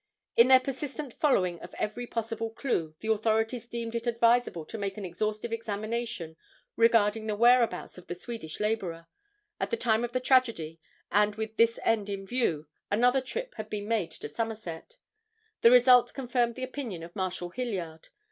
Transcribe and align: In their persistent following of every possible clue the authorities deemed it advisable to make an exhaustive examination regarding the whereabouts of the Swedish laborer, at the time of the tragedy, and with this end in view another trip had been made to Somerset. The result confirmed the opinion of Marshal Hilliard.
In 0.35 0.47
their 0.47 0.59
persistent 0.59 1.13
following 1.13 1.59
of 1.59 1.75
every 1.77 2.07
possible 2.07 2.49
clue 2.49 2.95
the 3.01 3.11
authorities 3.11 3.67
deemed 3.67 3.93
it 3.93 4.07
advisable 4.07 4.65
to 4.65 4.77
make 4.79 4.97
an 4.97 5.05
exhaustive 5.05 5.53
examination 5.53 6.37
regarding 6.75 7.27
the 7.27 7.35
whereabouts 7.35 7.99
of 7.99 8.07
the 8.07 8.15
Swedish 8.15 8.59
laborer, 8.59 9.05
at 9.59 9.69
the 9.69 9.77
time 9.77 10.03
of 10.03 10.11
the 10.11 10.19
tragedy, 10.19 10.79
and 11.11 11.35
with 11.35 11.55
this 11.55 11.77
end 11.85 12.09
in 12.09 12.25
view 12.25 12.67
another 12.89 13.21
trip 13.21 13.53
had 13.57 13.69
been 13.69 13.87
made 13.87 14.09
to 14.09 14.27
Somerset. 14.27 14.97
The 15.61 15.69
result 15.69 16.15
confirmed 16.15 16.55
the 16.55 16.63
opinion 16.63 17.03
of 17.03 17.15
Marshal 17.15 17.51
Hilliard. 17.51 18.07